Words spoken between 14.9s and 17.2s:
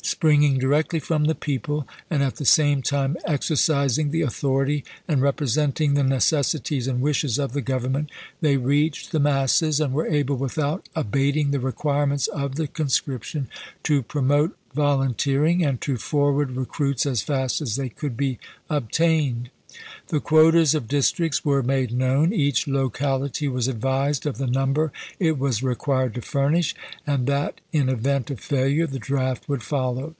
SEYMOUR CORRESPONDENCE 47 teering, and to forward recruits as